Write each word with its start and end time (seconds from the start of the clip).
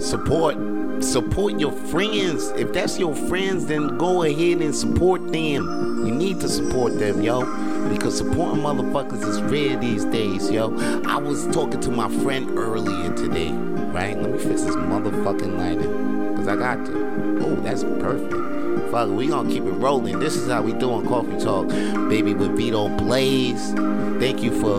support 0.00 0.56
support 1.02 1.58
your 1.58 1.72
friends. 1.72 2.48
If 2.50 2.72
that's 2.72 2.98
your 2.98 3.14
friends, 3.14 3.66
then 3.66 3.98
go 3.98 4.22
ahead 4.22 4.60
and 4.60 4.74
support 4.74 5.32
them. 5.32 6.06
You 6.06 6.12
need 6.12 6.40
to 6.40 6.48
support 6.48 6.98
them, 6.98 7.22
yo. 7.22 7.40
Because 7.88 8.16
supporting 8.18 8.62
motherfuckers 8.62 9.22
is 9.26 9.40
rare 9.42 9.78
these 9.78 10.04
days, 10.06 10.50
yo. 10.50 10.76
I 11.06 11.16
was 11.16 11.46
talking 11.48 11.80
to 11.80 11.90
my 11.90 12.08
friend 12.22 12.58
earlier 12.58 13.14
today, 13.14 13.52
right? 13.52 14.20
Let 14.20 14.30
me 14.30 14.38
fix 14.38 14.62
this 14.62 14.76
motherfucking 14.76 15.56
lighting. 15.56 16.36
Cause 16.36 16.48
I 16.48 16.56
got 16.56 16.84
to. 16.86 17.38
Oh, 17.42 17.54
that's 17.56 17.84
perfect. 17.84 18.67
Fuck, 18.90 19.10
we 19.10 19.28
gonna 19.28 19.50
keep 19.50 19.64
it 19.64 19.72
rolling. 19.72 20.18
This 20.18 20.36
is 20.36 20.50
how 20.50 20.62
we 20.62 20.72
doing 20.72 21.06
Coffee 21.06 21.38
Talk, 21.38 21.68
baby, 22.08 22.34
with 22.34 22.56
Vito 22.56 22.88
Blaze. 22.88 23.72
Thank 24.18 24.42
you 24.42 24.50
for 24.60 24.78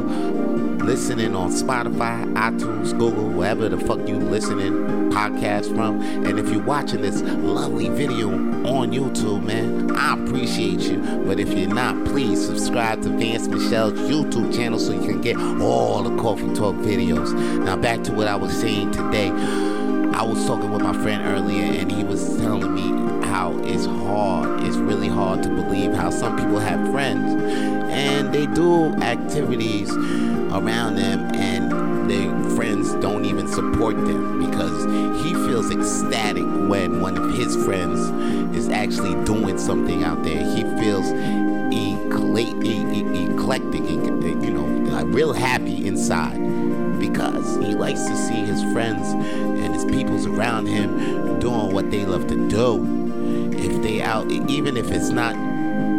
listening 0.83 1.35
on 1.35 1.51
Spotify, 1.51 2.25
iTunes, 2.33 2.97
Google, 2.97 3.29
wherever 3.29 3.69
the 3.69 3.77
fuck 3.77 4.07
you 4.07 4.17
listening 4.17 4.71
podcast 5.11 5.73
from. 5.75 6.01
And 6.25 6.39
if 6.39 6.49
you're 6.49 6.63
watching 6.63 7.01
this 7.01 7.21
lovely 7.21 7.89
video 7.89 8.29
on 8.29 8.91
YouTube, 8.91 9.43
man, 9.43 9.95
I 9.95 10.13
appreciate 10.13 10.81
you. 10.81 10.97
But 11.25 11.39
if 11.39 11.49
you're 11.49 11.73
not, 11.73 12.05
please 12.05 12.43
subscribe 12.45 13.01
to 13.03 13.09
Vance 13.09 13.47
Michelle's 13.47 13.93
YouTube 13.93 14.55
channel 14.55 14.79
so 14.79 14.93
you 14.93 15.01
can 15.01 15.21
get 15.21 15.37
all 15.37 16.03
the 16.03 16.21
Coffee 16.21 16.53
Talk 16.53 16.75
videos. 16.75 17.33
Now 17.63 17.75
back 17.75 18.03
to 18.05 18.13
what 18.13 18.27
I 18.27 18.35
was 18.35 18.51
saying 18.59 18.91
today. 18.91 19.29
I 20.19 20.23
was 20.23 20.45
talking 20.45 20.69
with 20.69 20.81
my 20.81 20.91
friend 20.91 21.25
earlier 21.25 21.63
and 21.79 21.89
he 21.89 22.03
was 22.03 22.35
telling 22.39 22.75
me 22.75 22.89
how 23.25 23.57
it's 23.59 23.85
hard, 23.85 24.61
it's 24.65 24.75
really 24.75 25.07
hard 25.07 25.41
to 25.43 25.47
believe 25.47 25.93
how 25.93 26.09
some 26.09 26.35
people 26.35 26.59
have 26.59 26.91
friends 26.91 27.41
and 27.89 28.33
they 28.33 28.45
do 28.47 28.93
activities 28.95 29.89
around 29.89 30.95
them 30.95 31.21
and 31.35 32.11
their 32.11 32.49
friends 32.57 32.93
don't 32.95 33.23
even 33.23 33.47
support 33.47 33.95
them 33.95 34.45
because 34.45 35.23
he 35.23 35.33
feels 35.35 35.71
ecstatic 35.71 36.43
when 36.67 36.99
one 36.99 37.17
of 37.17 37.33
his 37.37 37.55
friends 37.63 38.01
is 38.57 38.67
actually 38.67 39.15
doing 39.23 39.57
something 39.57 40.03
out 40.03 40.21
there. 40.25 40.43
He 40.53 40.63
feels 40.81 41.09
eclectic, 43.31 43.89
you 43.89 44.51
know, 44.51 44.65
like 44.91 45.05
real 45.07 45.31
happy 45.31 45.87
inside 45.87 46.68
because 47.11 47.57
he 47.57 47.73
likes 47.75 48.03
to 48.03 48.15
see 48.15 48.45
his 48.45 48.61
friends 48.73 49.07
and 49.09 49.73
his 49.73 49.85
peoples 49.85 50.25
around 50.25 50.67
him 50.67 51.39
doing 51.39 51.73
what 51.73 51.89
they 51.91 52.05
love 52.05 52.27
to 52.27 52.49
do. 52.49 53.51
If 53.57 53.81
they 53.81 54.01
out, 54.01 54.29
even 54.31 54.77
if 54.77 54.91
it's 54.91 55.09
not 55.09 55.35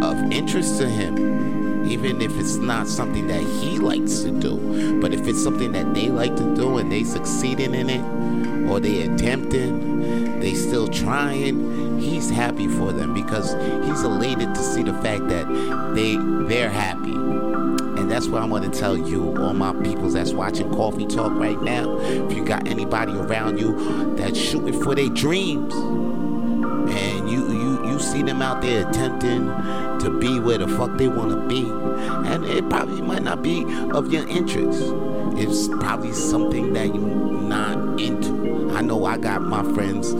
of 0.02 0.32
interest 0.32 0.78
to 0.78 0.88
him, 0.88 1.86
even 1.86 2.20
if 2.20 2.38
it's 2.38 2.56
not 2.56 2.86
something 2.86 3.26
that 3.26 3.42
he 3.42 3.78
likes 3.78 4.20
to 4.20 4.30
do, 4.30 5.00
but 5.00 5.12
if 5.12 5.26
it's 5.26 5.42
something 5.42 5.72
that 5.72 5.92
they 5.94 6.08
like 6.08 6.36
to 6.36 6.54
do 6.54 6.78
and 6.78 6.90
they 6.90 7.04
succeeding 7.04 7.74
in 7.74 7.90
it, 7.90 8.70
or 8.70 8.78
they 8.78 9.02
attempting, 9.02 10.38
they 10.40 10.54
still 10.54 10.86
trying, 10.88 11.98
he's 11.98 12.30
happy 12.30 12.68
for 12.68 12.92
them 12.92 13.12
because 13.12 13.52
he's 13.84 14.02
elated 14.02 14.54
to 14.54 14.62
see 14.62 14.82
the 14.82 14.94
fact 14.94 15.28
that 15.28 15.46
they 15.94 16.16
they're 16.46 16.70
happy. 16.70 17.39
That's 18.20 18.30
what 18.30 18.42
I 18.42 18.44
want 18.44 18.70
to 18.70 18.78
tell 18.78 18.98
you, 18.98 19.34
all 19.38 19.54
my 19.54 19.72
peoples 19.82 20.12
that's 20.12 20.34
watching 20.34 20.70
Coffee 20.74 21.06
Talk 21.06 21.32
right 21.36 21.58
now. 21.62 21.96
If 22.00 22.36
you 22.36 22.44
got 22.44 22.68
anybody 22.68 23.12
around 23.12 23.58
you 23.58 24.14
that's 24.14 24.38
shooting 24.38 24.78
for 24.82 24.94
their 24.94 25.08
dreams, 25.08 25.72
and 25.72 27.30
you 27.30 27.50
you 27.50 27.90
you 27.90 27.98
see 27.98 28.22
them 28.22 28.42
out 28.42 28.60
there 28.60 28.86
attempting 28.86 29.46
to 30.00 30.18
be 30.20 30.38
where 30.38 30.58
the 30.58 30.68
fuck 30.68 30.98
they 30.98 31.08
want 31.08 31.30
to 31.30 31.48
be, 31.48 31.62
and 32.30 32.44
it 32.44 32.68
probably 32.68 33.00
might 33.00 33.22
not 33.22 33.40
be 33.40 33.64
of 33.92 34.12
your 34.12 34.28
interest. 34.28 34.82
It's 35.38 35.68
probably 35.68 36.12
something 36.12 36.74
that 36.74 36.94
you're 36.94 36.98
not 36.98 37.98
into. 37.98 38.70
I 38.74 38.82
know 38.82 39.06
I 39.06 39.16
got 39.16 39.40
my 39.40 39.62
friends. 39.72 40.10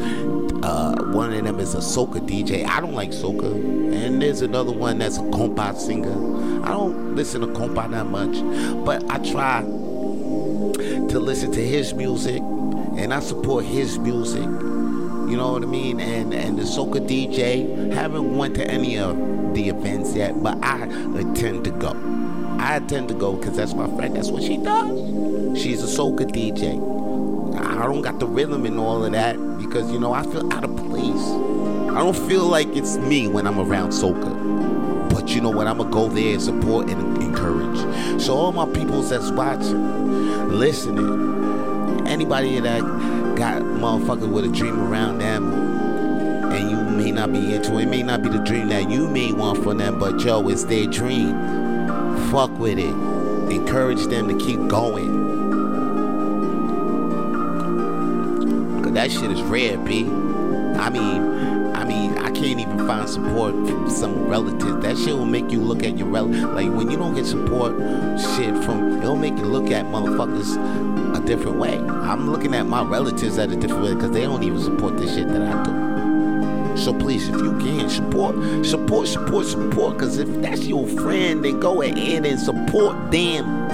Uh, 0.63 0.95
one 1.13 1.33
of 1.33 1.43
them 1.45 1.59
is 1.59 1.75
a 1.75 1.79
soca 1.79 2.21
DJ. 2.21 2.67
I 2.67 2.81
don't 2.81 2.93
like 2.93 3.11
soca, 3.11 3.53
and 3.95 4.21
there's 4.21 4.43
another 4.43 4.73
one 4.73 4.99
that's 4.99 5.17
a 5.17 5.23
compa 5.23 5.77
singer. 5.77 6.65
I 6.65 6.69
don't 6.69 7.17
listen 7.17 7.41
to 7.41 7.47
compa 7.47 7.91
that 7.91 8.07
much, 8.07 8.37
but 8.85 9.03
I 9.11 9.19
try 9.31 9.63
to 9.63 11.19
listen 11.19 11.51
to 11.53 11.61
his 11.61 11.95
music, 11.95 12.43
and 12.43 13.15
I 13.15 13.21
support 13.21 13.65
his 13.65 13.99
music. 13.99 14.43
You 14.43 15.37
know 15.37 15.53
what 15.53 15.63
I 15.63 15.67
mean? 15.67 16.01
And 16.01 16.35
and 16.35 16.59
the 16.59 16.65
soca 16.65 17.07
DJ 17.07 17.93
haven't 17.93 18.37
went 18.37 18.55
to 18.57 18.71
any 18.71 18.99
of 18.99 19.17
the 19.55 19.69
events 19.69 20.15
yet, 20.15 20.43
but 20.43 20.63
I 20.63 20.83
intend 20.85 21.65
to 21.65 21.71
go. 21.71 21.93
I 22.59 22.77
intend 22.77 23.09
to 23.09 23.15
go 23.15 23.33
because 23.37 23.57
that's 23.57 23.73
my 23.73 23.89
friend. 23.97 24.15
That's 24.15 24.31
what 24.31 24.43
she 24.43 24.59
does. 24.59 25.59
She's 25.59 25.83
a 25.83 25.87
soca 25.87 26.31
DJ. 26.31 26.79
I 27.81 27.85
don't 27.85 28.03
got 28.03 28.19
the 28.19 28.27
rhythm 28.27 28.67
and 28.67 28.79
all 28.79 29.03
of 29.03 29.13
that 29.13 29.37
because 29.59 29.91
you 29.91 29.99
know 29.99 30.13
I 30.13 30.23
feel 30.23 30.53
out 30.53 30.65
of 30.65 30.77
place. 30.77 31.25
I 31.91 31.99
don't 31.99 32.17
feel 32.29 32.45
like 32.45 32.69
it's 32.77 32.99
me 32.99 33.27
when 33.27 33.47
I'm 33.47 33.59
around 33.59 33.89
soca. 33.89 35.09
But 35.09 35.31
you 35.31 35.41
know 35.41 35.49
what? 35.49 35.67
I'm 35.67 35.79
gonna 35.79 35.91
go 35.91 36.09
there 36.11 36.35
and 36.35 36.43
support 36.43 36.91
and 36.91 37.23
encourage. 37.23 38.21
So 38.21 38.37
all 38.37 38.53
my 38.53 38.67
peoples 38.67 39.09
that's 39.09 39.31
watching, 39.31 40.51
listening, 40.51 42.07
anybody 42.07 42.61
that 42.61 42.81
got 43.35 43.63
motherfuckers 43.63 44.31
with 44.31 44.45
a 44.45 44.49
dream 44.49 44.79
around 44.79 45.19
them 45.19 45.51
and 46.53 46.71
you 46.71 46.77
may 46.77 47.11
not 47.13 47.33
be 47.33 47.55
into 47.55 47.79
it, 47.79 47.85
it 47.85 47.89
may 47.89 48.03
not 48.03 48.23
be 48.23 48.29
the 48.29 48.41
dream 48.41 48.69
that 48.69 48.91
you 48.91 49.09
may 49.09 49.33
want 49.33 49.65
for 49.65 49.73
them, 49.73 49.99
but 49.99 50.21
yo, 50.21 50.47
it's 50.51 50.65
their 50.65 50.87
dream. 50.87 51.31
Fuck 52.31 52.51
with 52.59 52.79
it. 52.79 52.95
Encourage 53.51 54.05
them 54.09 54.29
to 54.29 54.45
keep 54.45 54.69
going. 54.69 55.30
Cause 58.91 58.97
that 58.97 59.13
shit 59.13 59.31
is 59.31 59.41
rare, 59.43 59.79
B. 59.79 60.01
I 60.01 60.91
mean, 60.91 61.77
I 61.77 61.85
mean, 61.85 62.19
I 62.19 62.33
can't 62.33 62.59
even 62.59 62.89
find 62.89 63.09
support 63.09 63.53
from 63.53 63.89
some 63.89 64.27
relatives. 64.27 64.83
That 64.83 64.99
shit 64.99 65.17
will 65.17 65.27
make 65.27 65.53
you 65.53 65.61
look 65.61 65.85
at 65.85 65.97
your 65.97 66.09
relative. 66.09 66.53
Like 66.55 66.73
when 66.73 66.91
you 66.91 66.97
don't 66.97 67.15
get 67.15 67.25
support, 67.25 67.71
shit 68.19 68.53
from 68.65 68.99
it'll 68.99 69.15
make 69.15 69.37
you 69.37 69.45
look 69.45 69.71
at 69.71 69.85
motherfuckers 69.85 71.17
a 71.17 71.25
different 71.25 71.59
way. 71.59 71.79
I'm 71.79 72.33
looking 72.33 72.53
at 72.53 72.67
my 72.67 72.83
relatives 72.83 73.39
at 73.39 73.53
a 73.53 73.57
different 73.57 73.85
way 73.85 73.95
because 73.95 74.11
they 74.11 74.23
don't 74.23 74.43
even 74.43 74.61
support 74.61 74.97
the 74.97 75.07
shit 75.07 75.29
that 75.29 75.41
I 75.41 75.63
do. 75.63 76.77
So 76.77 76.93
please, 76.93 77.29
if 77.29 77.37
you 77.37 77.57
can, 77.59 77.89
support, 77.89 78.35
support, 78.67 79.07
support, 79.07 79.47
support. 79.47 79.99
Because 79.99 80.19
if 80.19 80.29
that's 80.43 80.67
your 80.67 80.85
friend, 80.89 81.45
then 81.45 81.61
go 81.61 81.81
ahead 81.83 82.27
and 82.27 82.41
support 82.41 83.13
them. 83.13 83.71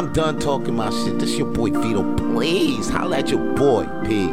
I'm 0.00 0.14
done 0.14 0.38
talking 0.38 0.76
my 0.76 0.88
shit. 0.88 1.18
This 1.18 1.36
your 1.36 1.52
boy 1.52 1.72
Vito. 1.72 2.16
Please, 2.16 2.88
holla 2.88 3.18
at 3.18 3.28
your 3.28 3.54
boy. 3.54 3.84
Peace. 4.06 4.30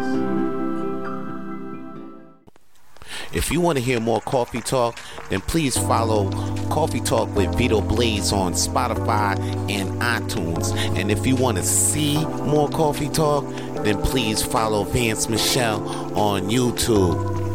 If 3.33 3.51
you 3.51 3.59
want 3.59 3.77
to 3.77 3.83
hear 3.83 3.99
more 3.99 4.21
Coffee 4.21 4.61
Talk, 4.61 4.97
then 5.29 5.41
please 5.41 5.77
follow 5.77 6.29
Coffee 6.69 7.01
Talk 7.01 7.35
with 7.35 7.53
Vito 7.57 7.81
Blaze 7.81 8.31
on 8.31 8.53
Spotify 8.53 9.37
and 9.69 9.89
iTunes. 10.01 10.73
And 10.97 11.11
if 11.11 11.27
you 11.27 11.35
want 11.35 11.57
to 11.57 11.63
see 11.63 12.25
more 12.25 12.69
Coffee 12.69 13.09
Talk, 13.09 13.43
then 13.83 14.01
please 14.01 14.41
follow 14.41 14.85
Vance 14.85 15.27
Michelle 15.27 15.85
on 16.17 16.43
YouTube. 16.43 17.46